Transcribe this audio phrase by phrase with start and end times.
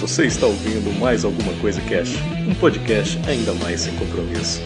[0.00, 2.14] Você está ouvindo mais alguma coisa Cash,
[2.46, 4.62] um podcast ainda mais sem compromisso.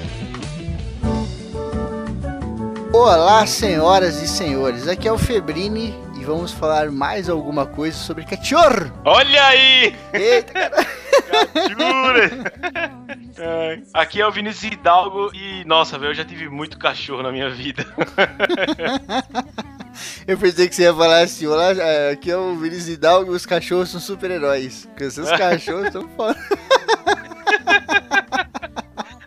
[2.92, 4.86] Olá, senhoras e senhores.
[4.86, 8.92] Aqui é o Febrini e vamos falar mais alguma coisa sobre cachorro.
[9.06, 9.96] Olha aí!
[10.12, 10.86] Eita, cara.
[13.38, 17.32] É, Aqui é o Vinícius Hidalgo e, nossa, velho, eu já tive muito cachorro na
[17.32, 17.86] minha vida.
[20.26, 23.36] Eu pensei que você ia falar assim: Olá, é, aqui é o Vinícius Hidalgo e
[23.36, 24.86] os cachorros são super-heróis.
[24.86, 26.36] Porque seus cachorros estão foda.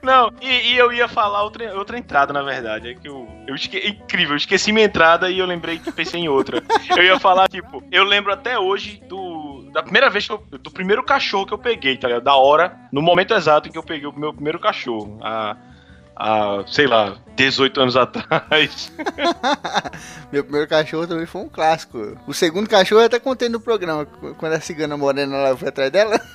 [0.05, 2.89] Não, e, e eu ia falar outra, outra entrada, na verdade.
[2.89, 3.75] É que eu, eu esque...
[3.77, 6.61] é incrível, eu esqueci minha entrada e eu lembrei que pensei em outra.
[6.95, 9.67] Eu ia falar, tipo, eu lembro até hoje do.
[9.73, 10.37] Da primeira vez que eu.
[10.37, 12.23] Do primeiro cachorro que eu peguei, tá ligado?
[12.23, 15.17] Da hora, no momento exato em que eu peguei o meu primeiro cachorro.
[15.23, 15.57] A.
[16.15, 18.91] a sei lá, 18 anos atrás.
[20.31, 22.17] Meu primeiro cachorro também foi um clássico.
[22.25, 24.05] O segundo cachorro eu até contei no programa,
[24.37, 26.19] quando a cigana morena lá foi atrás dela.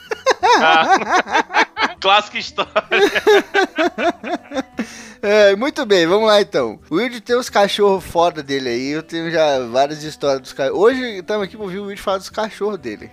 [2.00, 2.70] Clássica história.
[5.22, 6.80] É, muito bem, vamos lá então.
[6.90, 10.80] O Wilde tem os cachorros foda dele aí, eu tenho já várias histórias dos cachorros.
[10.80, 13.10] Hoje estamos aqui pra ouvir o Wilde falar dos cachorros dele.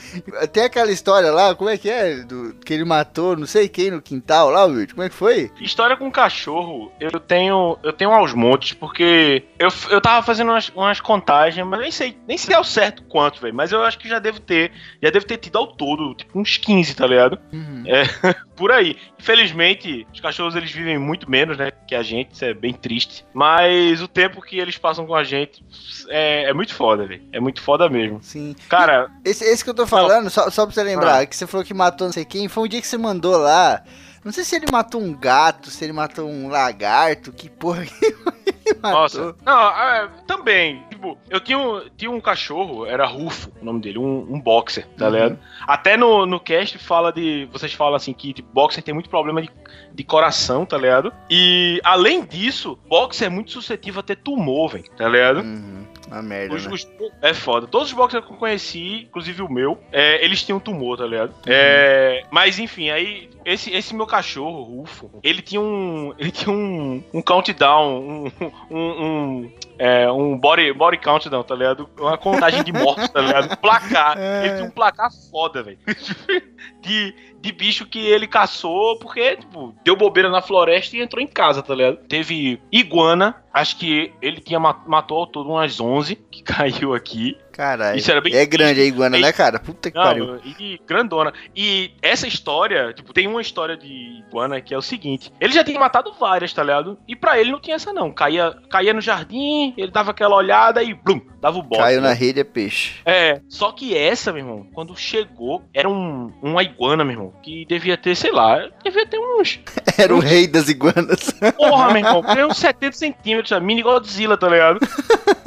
[0.52, 2.16] tem aquela história lá, como é que é?
[2.16, 5.50] Do, que ele matou não sei quem no quintal lá, Wilde, como é que foi?
[5.60, 7.78] História com cachorro, eu tenho.
[7.82, 12.16] Eu tenho aos montes, porque eu, eu tava fazendo umas, umas contagens, mas nem sei,
[12.26, 13.54] nem sei ao certo quanto, velho.
[13.54, 14.72] Mas eu acho que já devo ter.
[15.02, 17.38] Já devo ter tido ao todo, tipo, uns 15, tá ligado?
[17.52, 17.84] Uhum.
[17.86, 18.04] É,
[18.56, 18.96] por aí.
[19.18, 23.24] Infelizmente, os cachorros eles vivem muito menos, né, que a gente, isso é bem triste.
[23.32, 25.64] Mas o tempo que eles passam com a gente
[26.08, 27.22] é, é muito foda, velho.
[27.32, 28.20] É muito foda mesmo.
[28.22, 28.54] Sim.
[28.68, 31.64] Cara, Esse, esse que eu tô falando, só, só pra você lembrar, que você falou
[31.64, 33.82] que matou não sei quem, foi um dia que você mandou lá.
[34.24, 38.16] Não sei se ele matou um gato, se ele matou um lagarto, que porra que.
[38.82, 39.34] Nossa.
[39.44, 40.82] Não, é, também.
[40.90, 44.86] Tipo, eu tinha um, tinha um cachorro, era Rufo, o nome dele, um, um boxer,
[44.96, 45.12] tá Uhum.
[45.12, 45.38] ligado?
[45.66, 47.48] Até no, no cast fala de.
[47.52, 49.50] Vocês falam assim que tipo, boxer tem muito problema de,
[49.92, 51.12] de coração, tá ligado?
[51.28, 55.40] E além disso, boxer é muito suscetível a ter tumor, velho, tá ligado?
[55.40, 55.86] Uhum.
[56.10, 56.72] Uma merda, Os- né?
[56.72, 56.88] os-
[57.22, 57.66] é foda.
[57.66, 61.32] Todos os boxers que eu conheci, inclusive o meu, é, eles tinham tumor, tá ligado?
[61.46, 66.12] É, mas enfim, aí esse, esse meu cachorro, Rufo, ele tinha um.
[66.18, 68.32] Ele tinha um, um countdown, um.
[68.70, 71.88] um, um é, um body, body countdown, tá ligado?
[71.98, 73.56] Uma contagem de mortes, tá ligado?
[73.56, 74.16] Placar.
[74.20, 74.46] É.
[74.46, 75.78] Ele tinha um placar foda, velho.
[76.82, 81.26] De, de bicho que ele caçou porque, tipo, deu bobeira na floresta e entrou em
[81.26, 81.96] casa, tá ligado?
[82.06, 87.36] Teve iguana, acho que ele tinha ma- matou ao todo umas 11 que caiu aqui.
[87.60, 87.98] Caralho.
[87.98, 89.58] Isso era bem É grande a iguana, Aí- né, cara?
[89.58, 90.26] Puta que pariu.
[90.26, 91.30] Não, e grandona.
[91.54, 95.62] E essa história, tipo, tem uma história de iguana que é o seguinte: ele já
[95.62, 96.96] tinha matado várias, tá ligado?
[97.06, 98.10] E pra ele não tinha essa, não.
[98.12, 101.82] Caía, caía no jardim, ele dava aquela olhada e blum, dava o bote.
[101.82, 102.08] Caiu né?
[102.08, 102.94] na rede é peixe.
[103.04, 107.66] É, só que essa, meu irmão, quando chegou, era um, uma iguana, meu irmão, que
[107.66, 109.60] devia ter, sei lá, devia ter uns.
[109.98, 111.30] Era o rei das iguanas.
[111.58, 114.80] Porra, meu irmão, tem uns 70 centímetros, a mini Godzilla, tá ligado?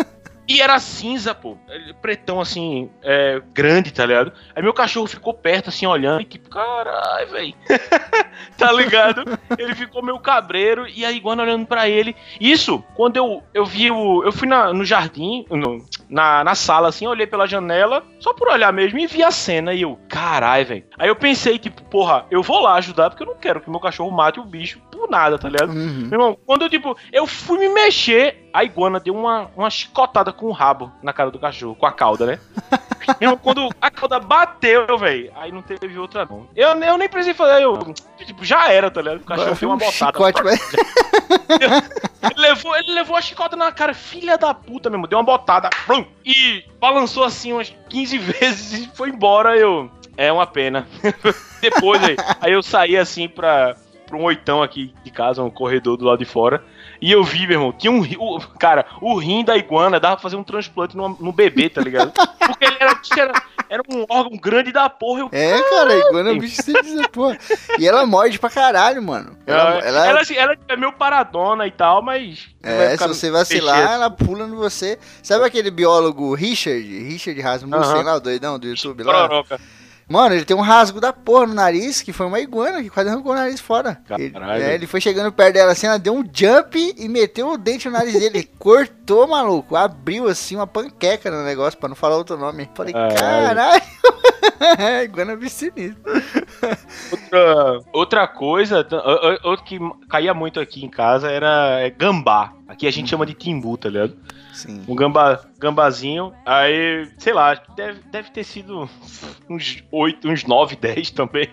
[0.47, 1.57] E era cinza, pô.
[2.01, 4.33] Pretão, assim, é, grande, tá ligado?
[4.55, 7.53] Aí meu cachorro ficou perto, assim, olhando, e tipo, caralho, velho.
[8.57, 9.23] tá ligado?
[9.57, 12.15] Ele ficou meio cabreiro e a iguana olhando pra ele.
[12.39, 14.23] Isso, quando eu, eu vi o.
[14.23, 18.49] Eu fui na- no jardim, no- na, na sala, assim, olhei pela janela, só por
[18.49, 19.73] olhar mesmo, e vi a cena.
[19.73, 20.83] E eu, caralho, velho.
[20.97, 23.79] Aí eu pensei, tipo, porra, eu vou lá ajudar, porque eu não quero que meu
[23.79, 25.69] cachorro mate o bicho por nada, tá ligado?
[25.71, 26.07] Uhum.
[26.07, 30.31] Meu irmão, quando eu, tipo, eu fui me mexer, a iguana deu uma, uma chicotada
[30.31, 32.39] com o rabo na cara do cachorro, com a cauda, né?
[33.19, 36.47] Meu irmão, quando a cauda bateu, velho, aí não teve outra, não.
[36.55, 37.93] Eu, eu nem precisei fazer, eu,
[38.25, 39.21] tipo, já era, tá ligado?
[39.21, 39.93] O cachorro deu uma um botada.
[39.93, 40.73] chicote, mas...
[42.23, 45.69] Ele levou, ele levou a chicotada na cara, filha da puta mesmo, deu uma botada,
[45.85, 49.91] plum, e balançou assim umas 15 vezes e foi embora, eu...
[50.15, 50.87] É uma pena.
[51.59, 53.75] Depois, aí, aí eu saí assim pra,
[54.13, 56.63] pra um oitão aqui de casa, um corredor do lado de fora,
[57.01, 60.21] e eu vi, meu irmão, tinha um o- Cara, o rim da iguana dava pra
[60.23, 62.11] fazer um transplante no, no bebê, tá ligado?
[62.39, 63.33] Porque ele era, era,
[63.69, 65.21] era um órgão grande da porra.
[65.21, 67.37] Eu, É, cara, a iguana é um bicho sem dizer, porra.
[67.79, 69.35] E ela morde pra caralho, mano.
[69.47, 72.47] Ela, ela, ela- ela, assim, ela é meio paradona e tal, mas.
[72.61, 73.93] É, se você vacilar, mexendo.
[73.93, 74.99] ela pula no você.
[75.21, 76.79] Sabe aquele biólogo Richard?
[77.03, 78.03] Richard Rasmussen, Aham.
[78.03, 79.27] lá, o doidão do YouTube lá?
[79.27, 79.59] Pororoca.
[80.07, 83.09] Mano, ele tem um rasgo da porra no nariz, que foi uma iguana que quase
[83.09, 84.01] arrancou o nariz fora.
[84.11, 84.63] Ele, Caralho.
[84.63, 87.87] é, ele foi chegando perto dela assim, ela deu um jump e meteu o dente
[87.87, 88.43] no nariz dele.
[88.59, 89.75] Cortou, maluco.
[89.75, 92.69] Abriu assim uma panqueca no negócio, pra não falar outro nome.
[92.75, 93.47] Falei, Caralho.
[93.47, 93.83] caralho.
[95.03, 96.01] iguana é bicho sinistro.
[97.11, 98.85] Outra, outra coisa,
[99.43, 99.79] outro que
[100.09, 102.53] caía muito aqui em casa era é, gambá.
[102.67, 104.15] Aqui a gente chama de timbu, tá ligado?
[104.63, 104.81] Sim.
[104.87, 106.31] Um gamba, gambazinho.
[106.45, 108.89] Aí, sei lá, deve, deve ter sido
[109.49, 111.49] uns 8, uns 9, 10 também.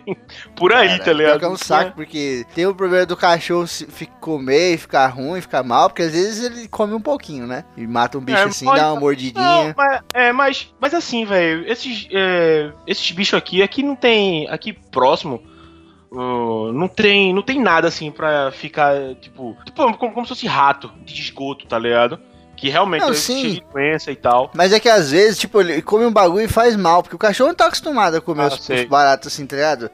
[0.54, 1.44] Por aí, Cara, tá ligado?
[1.44, 3.66] É um saco, porque tem o problema do cachorro
[4.20, 7.64] comer e ficar ruim, ficar mal, porque às vezes ele come um pouquinho, né?
[7.76, 9.74] E mata um bicho É, assim, pode- dá uma Não, mordidinha.
[9.76, 14.48] mas, é, mas, mas assim, velho, esses, é, esses bichos aqui, aqui não tem.
[14.48, 15.42] Aqui próximo.
[16.12, 20.46] uh, não tem, não tem nada assim pra ficar, tipo, tipo como, como se fosse
[20.46, 22.18] rato de esgoto, tá ligado?
[22.60, 23.60] Que realmente Não, sim.
[23.72, 24.50] doença e tal.
[24.54, 27.18] Mas é que às vezes, tipo, ele come um bagulho e faz mal, porque o
[27.18, 29.90] cachorro não tá acostumado a comer Ah, os, os baratos assim, tá ligado?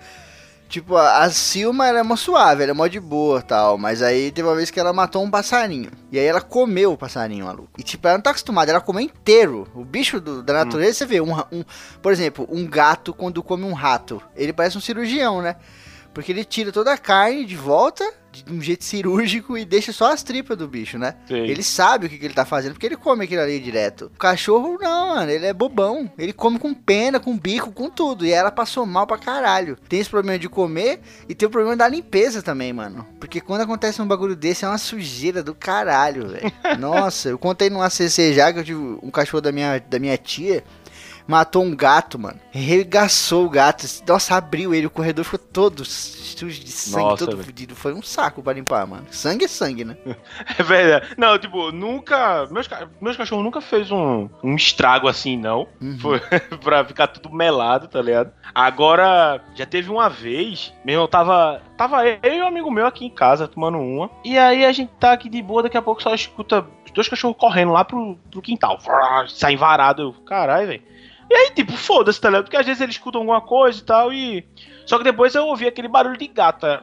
[0.68, 4.32] Tipo, a Silma ela é mó suave, ela é mó de boa tal, mas aí
[4.32, 5.92] teve uma vez que ela matou um passarinho.
[6.10, 7.68] E aí ela comeu o passarinho, maluco.
[7.78, 9.69] E tipo, ela não tá acostumada, ela come inteiro.
[9.72, 11.62] O bicho do- da natureza, você vê, um, um,
[12.02, 15.54] por exemplo, um gato quando come um rato, ele parece um cirurgião, né?
[16.16, 18.02] Porque ele tira toda a carne de volta,
[18.32, 21.14] de um jeito cirúrgico, e deixa só as tripas do bicho, né?
[21.28, 21.40] Sei.
[21.42, 24.06] Ele sabe o que, que ele tá fazendo, porque ele come aquilo ali direto.
[24.14, 26.10] O cachorro, não, mano, ele é bobão.
[26.16, 28.24] Ele come com pena, com bico, com tudo.
[28.24, 29.76] E ela passou mal pra caralho.
[29.90, 33.06] Tem esse problema de comer e tem o problema da limpeza também, mano.
[33.20, 36.50] Porque quando acontece um bagulho desse, é uma sujeira do caralho, velho.
[36.80, 40.16] Nossa, eu contei numa CC já que eu tive um cachorro da minha, da minha
[40.16, 40.64] tia.
[41.26, 42.38] Matou um gato, mano.
[42.50, 43.84] Regaçou o gato.
[44.06, 44.87] Nossa, abriu ele.
[44.87, 47.46] O corredor ficou todo sujo de sangue, Nossa, todo velho.
[47.46, 47.75] fudido.
[47.75, 49.06] Foi um saco pra limpar, mano.
[49.11, 49.96] Sangue é sangue, né?
[50.58, 51.14] É verdade.
[51.17, 52.46] Não, tipo, nunca.
[52.50, 52.69] Meus,
[53.00, 55.67] meus cachorros nunca fez um, um estrago assim, não.
[55.81, 55.99] Uhum.
[55.99, 56.20] Foi
[56.62, 58.32] pra ficar tudo melado, tá ligado?
[58.55, 61.61] Agora, já teve uma vez, meu irmão tava.
[61.76, 64.11] Tava eu e um amigo meu aqui em casa tomando uma.
[64.25, 67.08] E aí a gente tá aqui de boa, daqui a pouco só escuta os dois
[67.08, 68.79] cachorros correndo lá pro, pro quintal.
[69.29, 70.02] Saem varado.
[70.02, 70.82] Eu, caralho, velho.
[71.31, 72.44] E aí, tipo, foda-se, tá ligado?
[72.44, 74.46] Porque às vezes eles escutam alguma coisa e tal e.
[74.87, 76.82] Só que depois eu ouvi aquele barulho de gata.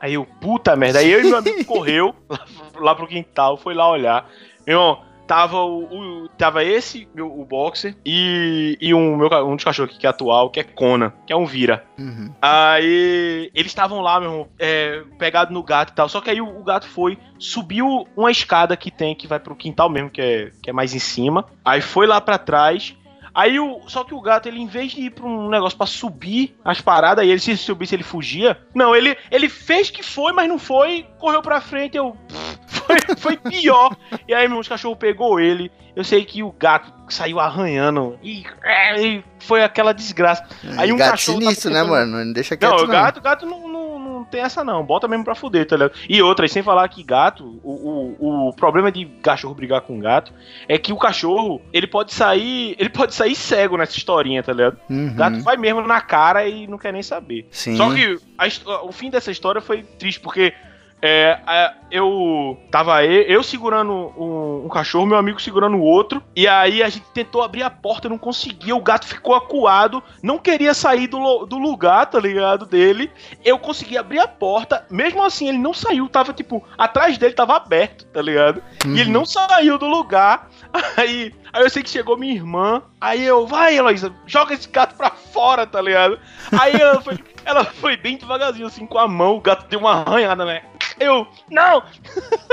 [0.00, 0.98] Aí eu, puta merda.
[0.98, 2.40] Aí eu e meu amigo correu lá,
[2.80, 4.28] lá pro quintal, foi lá olhar.
[4.66, 5.84] Meu irmão, tava o,
[6.24, 10.06] o- tava esse, meu, o boxer, e, e um, meu, um dos cachorros aqui que
[10.06, 11.84] é atual, que é Conan, que é um vira.
[11.96, 12.32] Uhum.
[12.42, 16.08] Aí eles estavam lá, meu irmão, é, pegado no gato e tal.
[16.08, 19.54] Só que aí o, o gato foi, subiu uma escada que tem, que vai pro
[19.54, 21.46] quintal mesmo, que é, que é mais em cima.
[21.64, 22.96] Aí foi lá pra trás.
[23.38, 23.82] Aí o.
[23.86, 26.80] Só que o gato, ele, em vez de ir pra um negócio pra subir as
[26.80, 28.58] paradas, e ele se subisse, ele fugia.
[28.74, 32.16] Não, ele, ele fez que foi, mas não foi, correu pra frente, eu.
[32.88, 33.94] Foi, foi pior.
[34.26, 35.70] E aí, meu cachorro pegou ele.
[35.94, 38.18] Eu sei que o gato saiu arranhando.
[38.22, 40.42] E, é, e foi aquela desgraça.
[40.78, 42.24] Aí um gato cachorro sinistro, tava né, mano?
[42.24, 43.67] Não deixa quieto, Não, o gato, gato não
[44.30, 44.84] tem essa não.
[44.84, 45.92] Bota mesmo pra fuder, tá ligado?
[46.08, 49.98] E outra, e sem falar que gato, o, o, o problema de cachorro brigar com
[49.98, 50.32] gato
[50.68, 52.76] é que o cachorro, ele pode sair.
[52.78, 54.78] Ele pode sair cego nessa historinha, tá ligado?
[54.88, 55.08] Uhum.
[55.08, 57.46] O gato vai mesmo na cara e não quer nem saber.
[57.50, 57.76] Sim.
[57.76, 58.46] Só que a
[58.84, 60.54] o fim dessa história foi triste, porque
[61.00, 66.22] é, a- eu tava eu, eu segurando um, um cachorro, meu amigo segurando o outro,
[66.36, 70.36] e aí a gente tentou abrir a porta, não conseguia, o gato ficou acuado, não
[70.38, 73.10] queria sair do, do lugar, tá ligado, dele.
[73.44, 77.56] Eu consegui abrir a porta, mesmo assim ele não saiu, tava tipo, atrás dele tava
[77.56, 78.62] aberto, tá ligado?
[78.84, 79.12] E ele Uhum.
[79.12, 80.48] não saiu do lugar.
[80.98, 82.82] Aí, aí eu sei que chegou minha irmã.
[83.00, 86.18] Aí eu, vai, Heloísa, joga esse gato pra fora, tá ligado?
[86.60, 89.36] Aí ela foi, ela foi bem devagarzinho, assim, com a mão.
[89.36, 90.62] O gato deu uma arranhada, né?
[91.00, 91.82] Eu, não!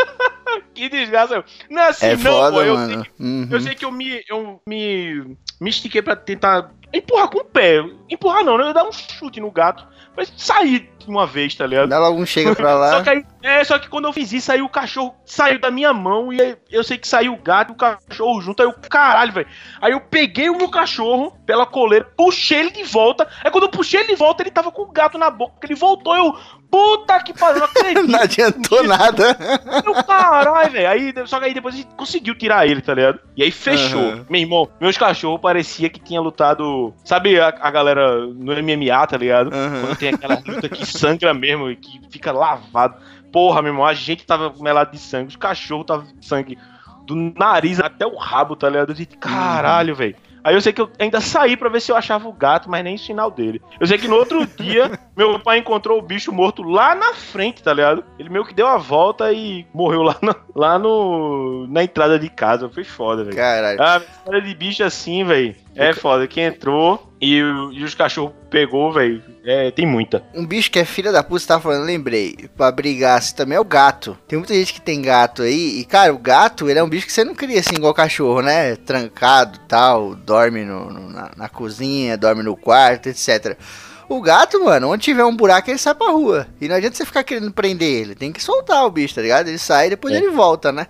[0.74, 1.36] que desgraça.
[1.36, 2.62] Eu, não é assim, É não, foda, pô.
[2.62, 3.06] Eu, mano.
[3.20, 3.48] Uhum.
[3.50, 7.84] eu sei que eu me, eu me, me estiquei pra tentar empurrar com o pé.
[8.10, 8.64] Empurrar não, né?
[8.64, 9.86] Eu ia dar um chute no gato.
[10.16, 11.90] Pra sair de uma vez, tá ligado?
[11.90, 13.04] Dá logo um chega pra Só lá.
[13.04, 15.92] que, aí, é, só que quando eu fiz isso, aí o cachorro saiu da minha
[15.92, 18.62] mão e aí eu sei que saiu o gato e o cachorro junto.
[18.64, 19.48] Aí eu, caralho, velho.
[19.82, 23.28] Aí eu peguei o meu cachorro pela coleira, puxei ele de volta.
[23.44, 25.56] Aí quando eu puxei ele de volta, ele tava com o gato na boca.
[25.64, 26.34] Ele voltou, eu,
[26.72, 28.08] puta que pariu, não acredito.
[28.08, 29.38] Não adiantou nada.
[29.86, 30.90] Eu, caralho, velho.
[30.90, 33.20] Aí, só que aí depois a gente conseguiu tirar ele, tá ligado?
[33.36, 34.00] E aí fechou.
[34.02, 34.26] Aham.
[34.30, 36.85] Meu irmão, meus cachorros parecia que tinha lutado.
[37.04, 39.54] Sabe a, a galera no MMA, tá ligado?
[39.54, 39.82] Aham.
[39.82, 42.96] Quando tem aquela luta que sangra mesmo e que fica lavado.
[43.32, 46.58] Porra, meu irmão, a gente tava melado de sangue, os cachorros tava de sangue
[47.06, 48.90] do nariz até o rabo, tá ligado?
[48.90, 50.16] Eu disse, caralho, velho.
[50.46, 52.84] Aí eu sei que eu ainda saí pra ver se eu achava o gato, mas
[52.84, 53.60] nem sinal dele.
[53.80, 57.64] Eu sei que no outro dia, meu pai encontrou o bicho morto lá na frente,
[57.64, 58.04] tá ligado?
[58.20, 62.30] Ele meio que deu a volta e morreu lá, no, lá no, na entrada de
[62.30, 62.70] casa.
[62.70, 63.36] Foi foda, velho.
[63.36, 63.82] Caralho.
[63.82, 65.56] Ah, história de bicho assim, velho.
[65.76, 66.26] É foda.
[66.28, 69.22] Quem entrou e, o- e os cachorros pegou, velho.
[69.44, 70.24] É, tem muita.
[70.34, 72.50] Um bicho que é filha da puta, você tava falando, lembrei.
[72.56, 74.18] Pra brigar assim também é o gato.
[74.28, 75.80] Tem muita gente que tem gato aí.
[75.80, 78.42] E, cara, o gato, ele é um bicho que você não cria assim igual cachorro,
[78.42, 78.76] né?
[78.78, 83.58] Trancado tal, dorme no, no- na, na cozinha, dorme no quarto, etc.
[84.08, 86.48] O gato, mano, onde tiver um buraco, ele sai pra rua.
[86.62, 88.16] E não adianta você ficar querendo prender ele.
[88.16, 89.48] Tem que soltar o bicho, tá ligado?
[89.48, 90.18] Ele sai e depois É.
[90.18, 90.88] ele volta, né?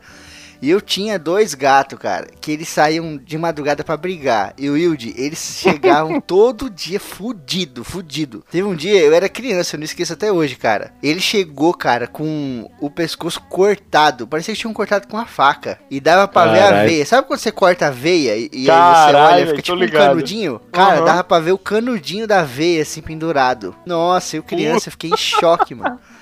[0.66, 4.52] E eu tinha dois gatos, cara, que eles saíam de madrugada pra brigar.
[4.58, 8.44] E o Wilde, eles chegavam todo dia fudido, fudido.
[8.50, 10.92] Teve um dia, eu era criança, eu não esqueço até hoje, cara.
[11.04, 14.26] Ele chegou, cara, com o pescoço cortado.
[14.26, 15.78] Parecia que tinham cortado com uma faca.
[15.88, 17.06] E dava pra ver a veia.
[17.06, 20.08] Sabe quando você corta a veia e, e aí você olha, fica tipo um ligado.
[20.08, 20.60] canudinho?
[20.72, 21.06] Cara, Aham.
[21.06, 23.76] dava pra ver o canudinho da veia, assim, pendurado.
[23.86, 26.00] Nossa, eu criança, eu fiquei em choque, mano.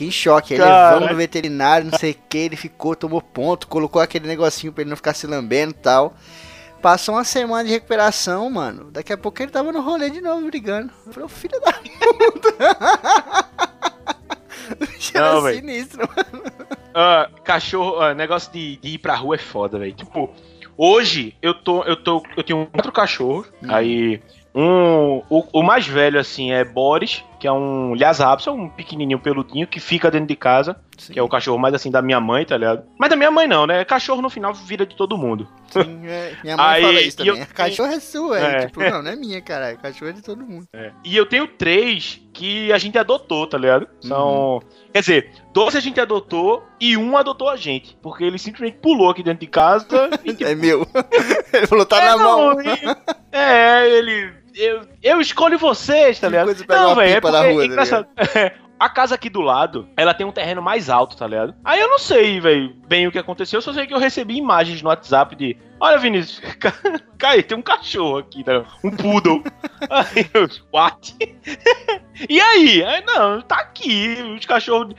[0.00, 0.54] Fiquei em choque.
[0.54, 4.72] Aí levamos no veterinário, não sei o que, ele ficou, tomou ponto, colocou aquele negocinho
[4.72, 6.14] pra ele não ficar se lambendo e tal.
[6.80, 8.90] Passou uma semana de recuperação, mano.
[8.90, 10.90] Daqui a pouco ele tava no rolê de novo brigando.
[11.06, 12.54] Eu falei, "Ô, filho da puta.
[15.12, 16.44] Era Não, sinistro, mano.
[16.94, 19.92] Ah, cachorro, ah, negócio de, de ir pra rua é foda, velho.
[19.92, 20.30] Tipo,
[20.78, 23.46] hoje eu tô, eu tô, eu tenho quatro cachorros.
[23.68, 24.22] Aí
[24.54, 29.18] um, o, o mais velho assim é Boris, que é um Lhasa Apso, um pequenininho
[29.18, 32.44] peludinho que fica dentro de casa, que é o cachorro mais assim da minha mãe,
[32.44, 32.82] tá ligado?
[32.98, 33.82] Mas da minha mãe não, né?
[33.84, 35.48] Cachorro no final vira de todo mundo.
[35.70, 37.48] Sim, é, minha mãe Aí, fala isso e eu também.
[37.54, 38.42] Cachorro é sua, é.
[38.56, 38.66] É.
[38.66, 39.78] Tipo, não, não é minha, caralho.
[39.78, 40.66] Cachorro é de todo mundo.
[41.04, 43.88] E eu tenho três que a gente adotou, tá ligado?
[44.02, 44.60] São.
[44.92, 47.96] Quer dizer, dois a gente adotou e um adotou a gente.
[48.02, 49.86] Porque ele simplesmente pulou aqui dentro de casa
[50.24, 50.86] e tipo, É meu.
[51.54, 52.60] ele falou, tá É, na não, mão.
[52.60, 52.96] e-
[53.32, 54.39] É, ele.
[54.54, 56.54] Eu, eu escolho vocês, tá ligado?
[56.68, 58.60] Não, velho, é porque rua, é tá.
[58.80, 61.54] A casa aqui do lado, ela tem um terreno mais alto, tá ligado?
[61.62, 64.38] Aí eu não sei, velho, bem o que aconteceu, eu só sei que eu recebi
[64.38, 65.54] imagens no WhatsApp de.
[65.78, 66.40] Olha, Vinícius,
[67.18, 68.72] Caí, tem um cachorro aqui, tá ligado?
[68.82, 69.44] Um poodle.
[69.90, 71.14] aí eu, what?
[72.26, 72.82] e aí?
[72.82, 73.04] aí?
[73.04, 74.94] Não, tá aqui, os cachorros.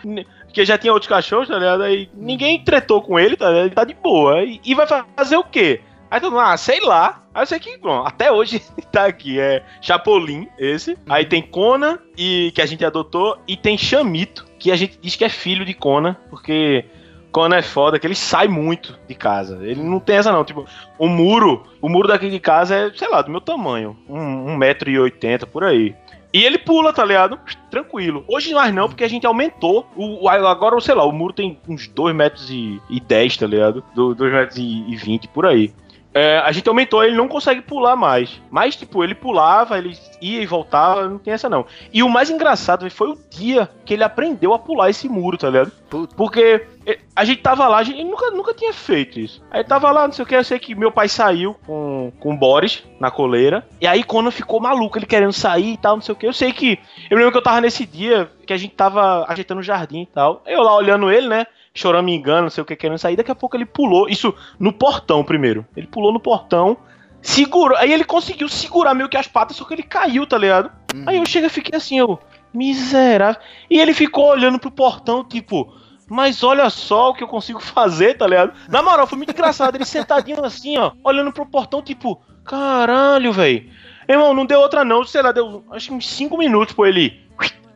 [0.45, 1.81] Porque já tinha outros cachorros, tá ligado?
[1.81, 3.65] Aí ninguém tretou com ele, tá ligado?
[3.65, 4.43] Ele tá de boa.
[4.43, 5.81] E, e vai fazer o quê?
[6.11, 7.23] Aí todo mundo, ah, sei lá.
[7.33, 9.39] Aí eu sei que, bom, até hoje tá aqui.
[9.39, 10.97] É Chapolin, esse.
[11.09, 13.37] Aí tem Conan, e, que a gente adotou.
[13.47, 16.83] E tem Chamito, que a gente diz que é filho de Conan, porque
[17.31, 19.57] Conan é foda, que ele sai muito de casa.
[19.61, 20.43] Ele não tem essa não.
[20.43, 20.65] Tipo,
[20.99, 23.97] o muro, o muro daqui de casa é, sei lá, do meu tamanho.
[24.09, 25.95] Um, um metro e oitenta, por aí.
[26.33, 27.37] E ele pula, tá ligado?
[27.69, 28.23] Tranquilo.
[28.27, 29.85] Hoje mais não, porque a gente aumentou.
[29.95, 33.83] O, agora, sei lá, o muro tem uns 2 metros e, e 10, tá ligado?
[33.95, 35.73] 2 metros e, e 20, por aí.
[36.13, 38.41] É, a gente aumentou, ele não consegue pular mais.
[38.49, 41.65] Mas, tipo, ele pulava, ele ia e voltava, não tem essa não.
[41.93, 45.49] E o mais engraçado foi o dia que ele aprendeu a pular esse muro, tá
[45.49, 45.71] ligado?
[46.15, 49.41] Porque eh, a gente tava lá, a gente nunca, nunca tinha feito isso.
[49.49, 52.33] Aí tava lá, não sei o que, eu sei que meu pai saiu com, com
[52.33, 53.65] o Boris na coleira.
[53.79, 56.27] E aí quando ficou maluco, ele querendo sair e tal, não sei o que.
[56.27, 56.79] Eu sei que.
[57.09, 60.07] Eu lembro que eu tava nesse dia que a gente tava ajeitando o jardim e
[60.07, 60.41] tal.
[60.45, 61.45] Eu lá olhando ele, né?
[61.73, 63.15] Chorando, me engano, não sei o que, querendo sair.
[63.15, 64.09] Daqui a pouco ele pulou.
[64.09, 65.65] Isso no portão primeiro.
[65.75, 66.77] Ele pulou no portão.
[67.21, 67.77] Segurou.
[67.77, 70.71] Aí ele conseguiu segurar meio que as patas, só que ele caiu, tá ligado?
[70.93, 71.03] Uhum.
[71.05, 72.19] Aí eu chego e fiquei assim, eu.
[72.53, 73.41] Miserável.
[73.69, 75.73] E ele ficou olhando pro portão, tipo.
[76.09, 78.53] Mas olha só o que eu consigo fazer, tá ligado?
[78.67, 79.75] Na moral, foi muito engraçado.
[79.75, 83.69] Ele sentadinho assim, ó, olhando pro portão, tipo, caralho, velho.
[84.09, 87.21] Irmão, não deu outra não, sei lá, deu acho que uns 5 minutos pra ele.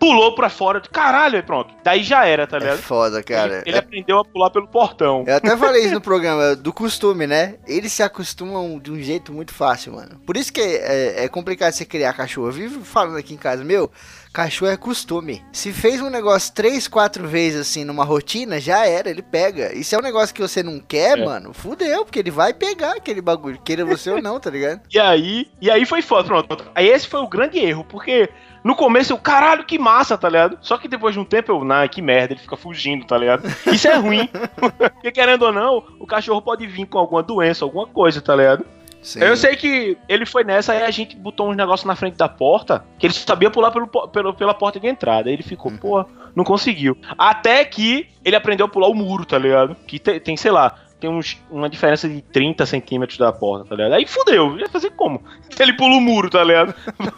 [0.05, 1.74] Pulou pra fora, caralho, pronto.
[1.83, 2.77] Daí já era, tá É ligado?
[2.77, 3.53] foda, cara.
[3.62, 5.24] ele ele É- aprendeu a pular pelo portão.
[5.25, 7.55] Eu até falei isso no programa, do costume, né?
[7.67, 10.19] Eles se acostumam de um jeito muito fácil, mano.
[10.25, 12.47] Por isso que é, é complicado você criar cachorro.
[12.50, 13.89] Eu vivo falando aqui em casa, meu,
[14.31, 15.43] cachorro é costume.
[15.51, 19.74] Se fez um negócio três, quatro vezes assim numa rotina, já era, ele pega.
[19.74, 21.25] E se é um negócio que você não quer, É.
[21.25, 24.81] mano, fudeu, porque ele vai pegar aquele bagulho, queira você ou não, tá ligado?
[24.93, 26.63] E aí, e aí foi foda, pronto.
[26.75, 28.29] Aí esse foi o grande erro, porque
[28.65, 30.57] no começo eu, caralho, que massa, tá ligado?
[30.60, 33.48] Só que depois de um tempo eu, nah, que merda, ele fica fugindo, tá ligado?
[33.72, 34.27] Isso é ruim.
[34.93, 38.65] porque querendo ou não, o cachorro pode vir com alguma doença, alguma coisa, tá ligado?
[39.01, 39.19] Sim.
[39.22, 42.27] Eu sei que ele foi nessa, aí a gente botou uns negócios na frente da
[42.27, 45.29] porta, que ele sabia pular pelo, pelo- pela porta de entrada.
[45.29, 45.77] Aí ele ficou, Uhum.
[45.77, 46.05] pô,
[46.36, 46.98] não conseguiu.
[47.15, 49.75] Até que ele aprendeu a pular o muro, tá ligado?
[49.86, 53.75] Que te- tem, sei lá, tem uns, uma diferença de 30 centímetros da porta, tá
[53.75, 53.93] ligado?
[53.93, 55.23] Aí fudeu, ia fazer como?
[55.59, 56.73] Ele pula o muro, tá ligado?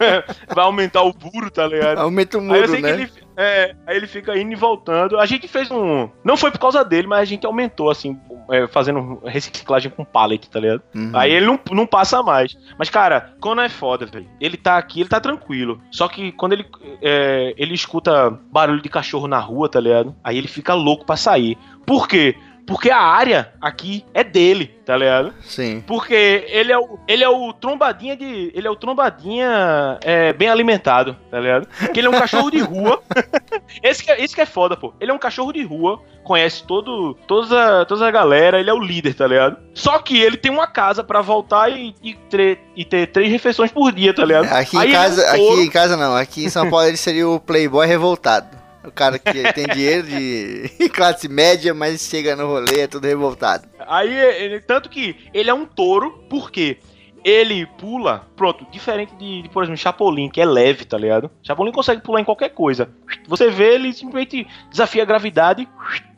[0.54, 2.00] Vai aumentar o muro, tá ligado?
[2.00, 2.88] Aumenta o Aí eu muro, sei né?
[2.90, 5.20] que ele, é, aí ele fica indo e voltando.
[5.20, 6.10] A gente fez um.
[6.24, 8.20] Não foi por causa dele, mas a gente aumentou, assim,
[8.50, 10.82] é, fazendo reciclagem com pallet, tá ligado?
[10.96, 11.12] Uhum.
[11.14, 12.58] Aí ele não, não passa mais.
[12.80, 14.28] Mas, cara, quando é foda, velho.
[14.42, 15.80] Ele tá aqui, ele tá tranquilo.
[15.92, 16.66] Só que quando ele,
[17.02, 20.16] é, ele escuta barulho de cachorro na rua, tá ligado?
[20.24, 21.58] Aí ele fica louco pra sair.
[21.86, 22.36] Por quê?
[22.68, 25.34] Porque a área aqui é dele, tá ligado?
[25.42, 25.82] Sim.
[25.88, 28.52] Porque ele é o, ele é o trombadinha de.
[28.54, 31.66] Ele é o trombadinha é, bem alimentado, tá ligado?
[31.80, 33.02] Porque ele é um cachorro de rua.
[33.82, 34.94] esse, que é, esse que é foda, pô.
[35.00, 38.74] Ele é um cachorro de rua, conhece todo, toda, a, toda a galera, ele é
[38.74, 39.58] o líder, tá ligado?
[39.74, 43.72] Só que ele tem uma casa pra voltar e, e, tre, e ter três refeições
[43.72, 44.52] por dia, tá ligado?
[44.52, 46.86] Aqui Aí em ele é um casa, aqui em casa não, aqui em São Paulo
[46.86, 48.57] ele seria o playboy revoltado.
[48.88, 53.68] O cara que tem dinheiro de classe média, mas chega no rolê é tudo revoltado.
[53.88, 56.78] Aí, ele- tanto que ele é um touro, porque
[57.24, 61.30] ele pula, pronto, diferente de, de, por exemplo, Chapolin, que é leve, tá ligado?
[61.44, 62.90] Chapolin consegue pular em qualquer coisa.
[63.28, 65.68] Você vê, ele simplesmente desafia a gravidade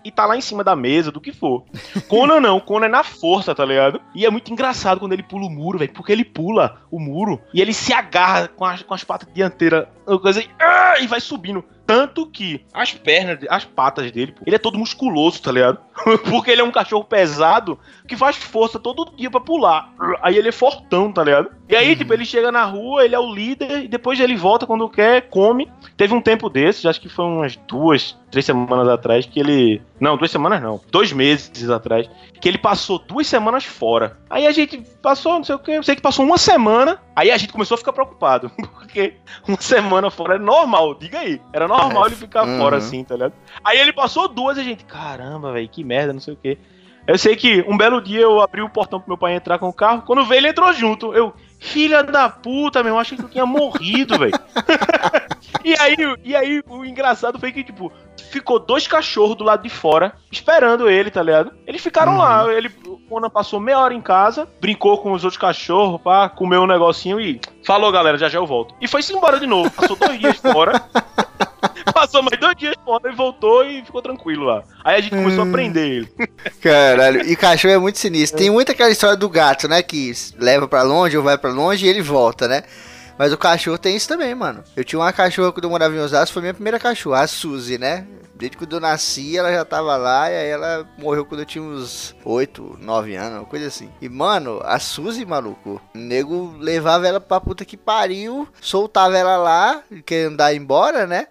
[0.06, 1.66] e tá lá em cima da mesa, do que for.
[2.08, 4.00] Conan não, Conan é na força, tá ligado?
[4.14, 7.42] E é muito engraçado quando ele pula o muro, velho, porque ele pula o muro
[7.54, 9.88] e ele se agarra com as, com as patas dianteiras,
[10.22, 11.66] coisa assim, ah, e vai subindo.
[11.90, 15.80] Tanto que as pernas, as patas dele, pô, ele é todo musculoso, tá ligado?
[16.30, 19.92] Porque ele é um cachorro pesado que faz força todo dia pra pular.
[20.22, 21.50] Aí ele é fortão, tá ligado?
[21.70, 24.66] E aí, tipo, ele chega na rua, ele é o líder, e depois ele volta
[24.66, 25.72] quando quer, come.
[25.96, 29.80] Teve um tempo desses, acho que foi umas duas, três semanas atrás, que ele.
[30.00, 30.82] Não, duas semanas não.
[30.90, 32.10] Dois meses atrás.
[32.42, 34.18] Que ele passou duas semanas fora.
[34.30, 37.00] Aí a gente passou, não sei o que, eu sei que passou uma semana.
[37.16, 38.50] Aí a gente começou a ficar preocupado.
[38.74, 39.14] Porque
[39.48, 41.40] uma semana fora é normal, diga aí.
[41.54, 42.58] Era normal ele ficar Uhum.
[42.58, 43.34] fora assim, tá ligado?
[43.64, 46.58] Aí ele passou duas e a gente, caramba, velho, que merda, não sei o que.
[47.06, 49.68] Eu sei que um belo dia eu abri o portão pro meu pai entrar com
[49.68, 50.04] o carro.
[50.04, 51.12] Quando veio, ele entrou junto.
[51.14, 54.34] Eu, filha da puta, meu, eu achei que tu tinha morrido, velho.
[55.64, 57.92] e, aí, e aí, o engraçado foi que, tipo,
[58.32, 61.52] ficou dois cachorros do lado de fora, esperando ele, tá ligado?
[61.68, 62.52] Eles ficaram lá.
[62.52, 66.62] Ele, o Conan passou meia hora em casa, brincou com os outros cachorros, pá, comeu
[66.62, 68.74] um negocinho e falou, galera, já já eu volto.
[68.80, 69.70] E foi-se embora de novo.
[69.72, 70.82] Passou dois dias fora.
[71.94, 74.64] Passou mais dois dias fora e voltou e ficou tranquilo lá.
[74.84, 76.10] Aí a gente começou a prender ele.
[76.62, 78.38] Caralho, e cachorro é muito sinistro.
[78.38, 79.82] Tem muito aquela história do gato, né?
[79.82, 82.64] Que leva pra longe ou vai pra longe e ele volta, né?
[83.20, 84.64] Mas o cachorro tem isso também, mano.
[84.78, 87.78] Eu tinha uma cachorra quando eu morava em Osasco, foi minha primeira cachorra, a Suzy,
[87.78, 88.08] né?
[88.34, 91.62] Desde quando eu nasci, ela já tava lá e aí ela morreu quando eu tinha
[91.62, 93.90] uns 8, 9 anos, coisa assim.
[94.02, 99.36] E, mano, a Suzy, maluco, o nego levava ela pra puta que pariu, soltava ela
[99.36, 101.28] lá, querendo dar embora, né?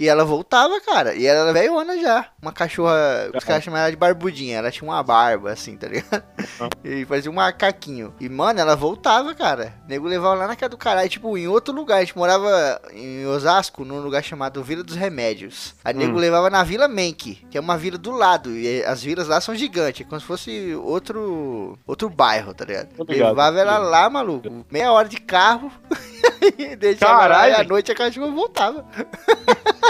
[0.00, 1.14] E ela voltava, cara.
[1.14, 2.24] E ela era velhona já.
[2.40, 3.30] Uma cachorra.
[3.36, 4.56] Os caras chamavam ela de barbudinha.
[4.56, 6.22] Ela tinha uma barba, assim, tá ligado?
[6.82, 8.14] E fazia um macaquinho.
[8.18, 9.74] E, mano, ela voltava, cara.
[9.84, 11.06] O nego levava lá na casa do caralho.
[11.10, 11.98] Tipo, em outro lugar.
[11.98, 15.74] A gente morava em Osasco, num lugar chamado Vila dos Remédios.
[15.84, 16.20] A nego Hum.
[16.20, 18.56] levava na Vila Menck, que é uma vila do lado.
[18.56, 20.00] E as vilas lá são gigantes.
[20.00, 21.78] É como se fosse outro.
[21.86, 22.88] Outro bairro, tá ligado?
[22.96, 24.64] Tô ligado, levava ela lá, maluco.
[24.70, 25.70] Meia hora de carro.
[26.56, 27.52] e deixava lá Caralho.
[27.52, 28.86] e à noite a cachorra voltava.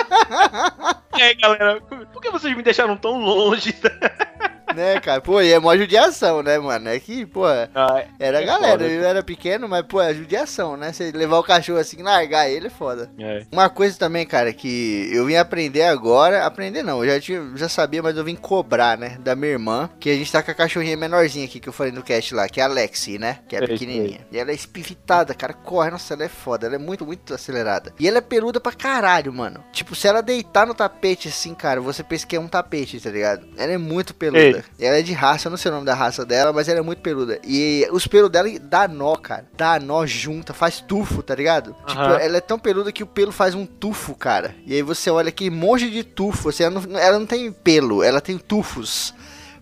[1.12, 3.74] Aí, galera, por que vocês me deixaram tão longe?
[4.74, 5.20] né, cara?
[5.20, 6.88] Pô, e é mó judiação, né, mano?
[6.88, 8.72] É que, pô, Ah, era a É galera.
[8.72, 8.86] foda.
[8.86, 10.92] Eu era pequeno, mas, pô, é judiação, né?
[10.92, 13.10] Você levar o cachorro assim largar ele é foda.
[13.18, 13.44] é.
[13.52, 16.44] Uma coisa também, cara, que eu vim aprender agora.
[16.46, 19.16] Aprender não, eu já, tinha, já sabia, mas eu vim cobrar, né?
[19.20, 19.90] Da minha irmã.
[19.98, 22.48] Que a gente tá com a cachorrinha menorzinha aqui que eu falei no cast lá,
[22.48, 23.38] que é a Lexi, né?
[23.48, 24.20] Que é pequenininha.
[24.30, 25.52] E ela é espivitada, cara.
[25.52, 26.66] Corre, nossa, ela é foda.
[26.66, 27.92] Ela é muito, muito acelerada.
[27.98, 29.62] E ela é peluda pra caralho, mano.
[29.72, 33.10] Tipo, se ela deitar no tapete assim, cara, você pensa que é um tapete, tá
[33.10, 33.46] ligado?
[33.56, 34.59] Ela é muito peluda.
[34.78, 36.82] Ela é de raça, eu não sei o nome da raça dela, mas ela é
[36.82, 37.40] muito peluda.
[37.44, 39.46] E os pelos dela dá nó, cara.
[39.56, 41.74] Dá nó junta, faz tufo, tá ligado?
[41.86, 42.18] Tipo, Aham.
[42.18, 44.54] ela é tão peluda que o pelo faz um tufo, cara.
[44.66, 46.48] E aí você olha aquele monte de tufo.
[46.48, 49.14] Assim, ela, não, ela não tem pelo, ela tem tufos.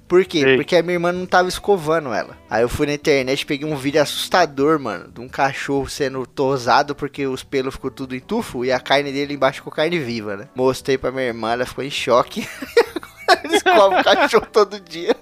[0.09, 0.41] Por quê?
[0.41, 0.57] Sei.
[0.57, 2.37] Porque a minha irmã não tava escovando ela.
[2.49, 6.95] Aí eu fui na internet, peguei um vídeo assustador, mano, de um cachorro sendo tosado
[6.95, 10.35] porque os pelos ficou tudo em tufo e a carne dele embaixo ficou carne viva,
[10.35, 10.49] né?
[10.55, 12.49] Mostrei pra minha irmã, ela ficou em choque.
[13.49, 15.17] Eles comem cachorro todo dia.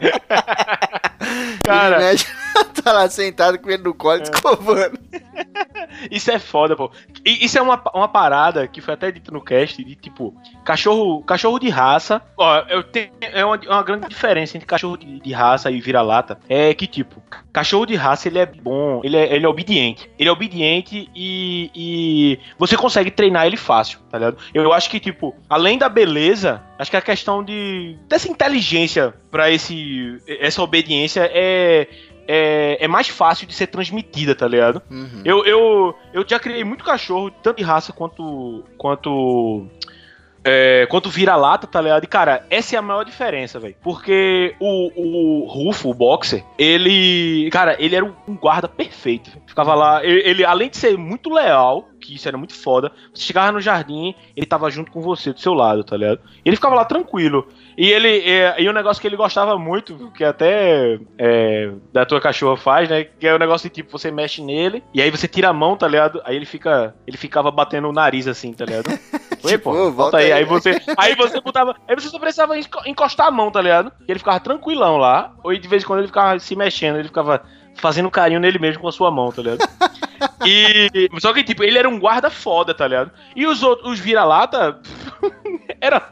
[1.64, 2.14] Cara,
[2.82, 4.98] tá lá sentado com ele no colo, escovando.
[6.10, 6.90] Isso é foda, pô.
[7.24, 11.22] E isso é uma, uma parada que foi até dito no cast de tipo, cachorro,
[11.22, 12.20] cachorro de raça.
[12.36, 16.38] Ó, eu tenho é uma, uma grande diferença entre cachorro de, de raça e vira-lata.
[16.48, 20.10] É que, tipo, cachorro de raça ele é bom, ele é, ele é obediente.
[20.18, 24.38] Ele é obediente e, e você consegue treinar ele fácil, tá ligado?
[24.52, 29.50] Eu acho que, tipo, além da beleza, acho que a questão de dessa inteligência pra
[29.50, 31.88] esse essa obediência é,
[32.26, 34.82] é, é mais fácil de ser transmitida, tá ligado?
[34.90, 35.22] Uhum.
[35.24, 38.64] Eu, eu, eu já criei muito cachorro, tanto de raça quanto.
[38.76, 39.66] quanto.
[40.46, 42.04] É, quanto vira-lata, tá ligado?
[42.04, 43.74] E, cara, essa é a maior diferença, velho.
[43.82, 47.48] Porque o, o Rufo, o boxer, ele.
[47.50, 49.30] Cara, ele era um guarda perfeito.
[49.46, 50.04] Ficava lá.
[50.04, 52.92] Ele, ele, além de ser muito leal, que isso era muito foda.
[53.12, 56.20] Você chegava no jardim, ele tava junto com você, do seu lado, tá ligado?
[56.44, 57.48] E ele ficava lá tranquilo.
[57.76, 58.08] E ele.
[58.08, 62.88] E, e um negócio que ele gostava muito, que até é, da tua cachorra faz,
[62.88, 63.04] né?
[63.04, 65.76] Que é o negócio de tipo, você mexe nele, e aí você tira a mão,
[65.76, 66.20] tá ligado?
[66.24, 66.94] Aí ele fica.
[67.06, 68.84] Ele ficava batendo o nariz assim, tá ligado?
[69.44, 70.32] Tipo, pô, volta volta aí.
[70.32, 70.32] aí.
[70.38, 71.76] Aí você, aí você botava.
[71.86, 73.92] Aí você só precisava enco- encostar a mão, tá ligado?
[74.08, 75.34] E ele ficava tranquilão lá.
[75.44, 77.42] Ou de vez em quando ele ficava se mexendo, ele ficava
[77.76, 79.68] fazendo carinho nele mesmo com a sua mão, tá ligado?
[80.46, 81.08] E.
[81.18, 83.10] Só que, tipo, ele era um guarda foda, tá ligado?
[83.34, 84.80] E os outros, os vira-lata.
[85.80, 86.08] era,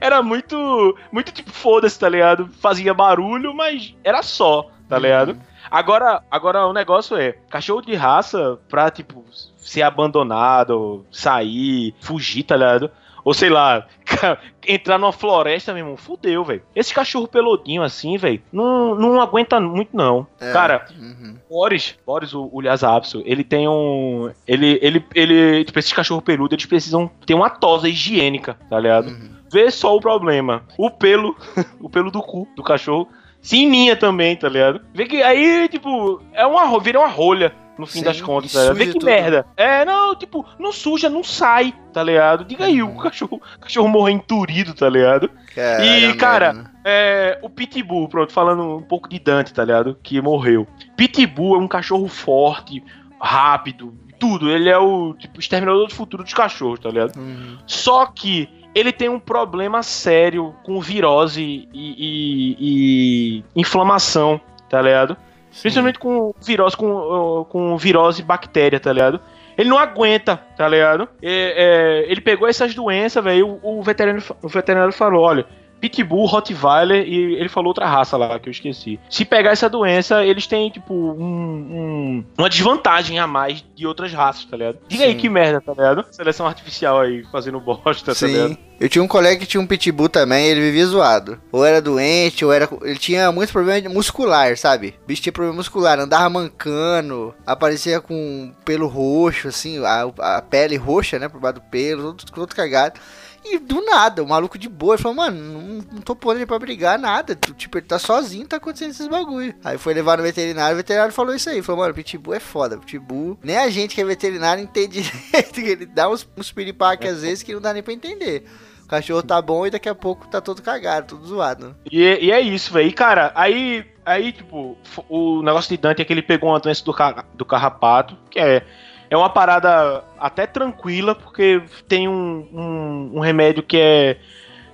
[0.00, 0.96] era muito.
[1.10, 2.48] Muito tipo, foda-se, tá ligado?
[2.60, 5.36] Fazia barulho, mas era só, tá ligado?
[5.70, 9.24] Agora, agora o negócio é, cachorro de raça pra, tipo,
[9.56, 12.90] ser abandonado, sair, fugir, tá ligado?
[13.24, 13.86] Ou sei lá,
[14.66, 16.62] entrar numa floresta, meu irmão, fudeu, velho.
[16.74, 20.26] Esse cachorro peludinho assim, velho, não, não aguenta muito, não.
[20.40, 20.52] É.
[20.52, 21.36] Cara, Uhum.
[21.48, 24.30] Boris, Boris, o, o Lhasa Apso, ele tem um.
[24.46, 25.64] Ele, ele, ele.
[25.64, 29.08] Tipo, esses cachorros peludos, eles precisam ter uma tosa higiênica, tá ligado?
[29.08, 29.30] Uhum.
[29.50, 30.62] Vê só o problema.
[30.78, 31.36] O pelo,
[31.80, 33.08] o pelo do cu do cachorro,
[33.40, 34.80] se ininha também, tá ligado?
[34.94, 37.52] Vê que aí, tipo, é uma, vira uma rolha.
[37.82, 38.74] No fim Sim, das contas, ligado?
[38.76, 39.06] Vê que tudo.
[39.06, 39.44] merda.
[39.56, 42.44] É, não, tipo, não suja, não sai, tá ligado?
[42.44, 45.28] Diga aí, o cachorro, o cachorro morrer enturido, tá ligado?
[45.54, 46.70] Caralho, E, cara.
[46.84, 49.96] É, o Pitbull, pronto, falando um pouco de Dante, tá ligado?
[50.02, 50.66] Que morreu.
[50.96, 52.82] Pitbull é um cachorro forte,
[53.20, 54.50] rápido, tudo.
[54.50, 57.16] Ele é o, tipo, exterminador do futuro dos cachorros, tá ligado?
[57.16, 57.58] Uhum.
[57.66, 65.16] Só que ele tem um problema sério com virose e, e- e inflamação, tá ligado?
[65.60, 69.20] Principalmente com virose, com, com virose bactéria, tá ligado?
[69.56, 71.08] Ele não aguenta, tá ligado?
[71.22, 73.58] É, ele pegou essas doenças, velho.
[73.62, 75.46] O, o veterinário, o veterinário falou: olha,
[75.82, 79.00] Pitbull, Rottweiler e ele falou outra raça lá que eu esqueci.
[79.10, 84.12] Se pegar essa doença, eles têm, tipo, um- um- uma desvantagem a mais de outras
[84.12, 84.78] raças, tá ligado?
[84.86, 85.18] Diga aí Sim.
[85.18, 86.04] que merda, tá ligado?
[86.12, 88.48] Seleção artificial aí, fazendo bosta, tá ligado?
[88.50, 88.58] Sim.
[88.78, 91.40] Eu tinha um colega que tinha um pitbull também, ele vivia zoado.
[91.52, 92.68] Ou era doente, ou era.
[92.82, 94.94] Ele tinha muito problema muscular, sabe?
[95.04, 100.76] O bicho tinha problema muscular, andava mancando, aparecia com pelo roxo, assim, a, a pele
[100.76, 101.28] roxa, né?
[101.28, 102.98] Por baixo do pelo, todo, todo cagado.
[103.44, 105.60] E do nada, o maluco de boa, ele falou, mano, não,
[105.94, 107.34] não tô pondo ele pra brigar, nada.
[107.34, 109.52] Tipo, ele tá sozinho, tá acontecendo esses bagulho.
[109.64, 111.60] Aí foi levar no veterinário, o veterinário falou isso aí.
[111.60, 112.78] Falou, mano, Pitbull é foda.
[112.78, 115.58] Pitbull, nem a gente que é veterinário entende direito.
[115.60, 118.44] Ele dá uns, uns piripaques às vezes que não dá nem pra entender.
[118.84, 121.74] O cachorro tá bom e daqui a pouco tá todo cagado, todo zoado.
[121.90, 122.88] E, e é isso, velho.
[122.88, 124.76] E, cara, aí, aí, tipo,
[125.08, 128.38] o negócio de Dante é que ele pegou uma doença do, ca- do carrapato, que
[128.38, 128.64] é,
[129.12, 134.16] é uma parada até tranquila, porque tem um, um, um remédio que é,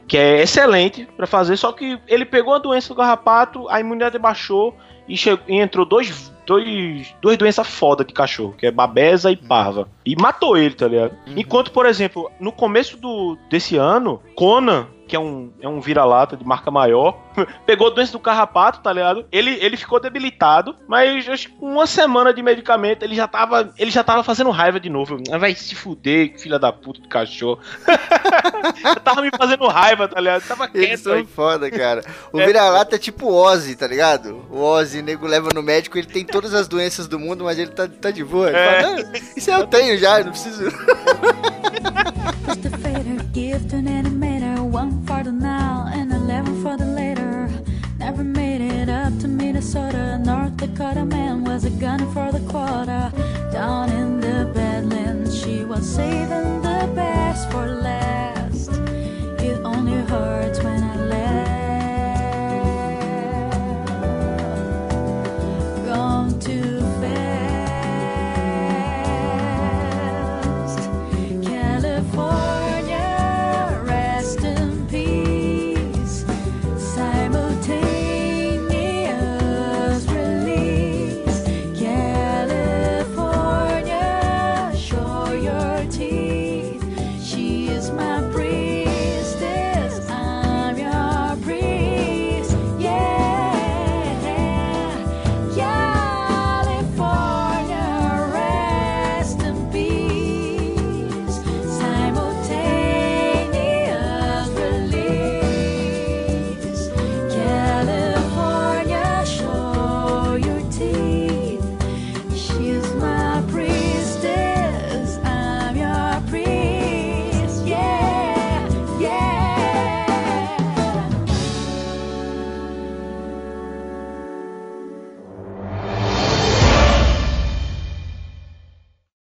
[0.06, 4.16] que é excelente pra fazer, só que ele pegou a doença do carrapato, a imunidade
[4.16, 4.76] baixou
[5.08, 9.36] e, chegou, e entrou dois, dois, duas doenças foda de cachorro, que é babesa e
[9.36, 9.88] parva.
[10.06, 11.16] E matou ele, tá ligado?
[11.26, 11.34] Uhum.
[11.36, 16.36] Enquanto, por exemplo, no começo do, desse ano, Conan, que é um, é um vira-lata
[16.36, 17.18] de marca maior,
[17.66, 19.24] pegou doença do carrapato, tá ligado?
[19.32, 23.72] Ele, ele ficou debilitado, mas acho que com uma semana de medicamento ele já tava,
[23.78, 25.16] ele já tava fazendo raiva de novo.
[25.32, 27.58] Ah, Vai se fuder, filha da puta de cachorro.
[29.02, 30.46] tava me fazendo raiva, tá ligado?
[30.46, 31.24] Tava Eles quieto são aí.
[31.26, 32.04] foda, cara.
[32.32, 32.46] O É.
[32.46, 34.44] vira-lata é tipo o Ozzy, tá ligado?
[34.50, 37.58] O Ozzy, o nego leva no médico, ele tem todas as doenças do mundo, mas
[37.58, 38.50] ele tá, tá de boa.
[38.50, 38.82] É.
[38.82, 40.70] fala, "Não, isso eu tenho já, não preciso.
[51.68, 53.12] A gunner for the quarter.
[53.52, 57.97] Down in the Badlands, she was saving the best for last.